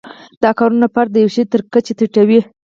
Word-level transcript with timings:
دا 0.43 0.49
کارونه 0.59 0.87
فرد 0.93 1.09
د 1.13 1.17
یوه 1.23 1.31
شي 1.35 1.43
تر 1.51 1.61
کچې 1.71 1.93
ټیټوي. 1.97 2.39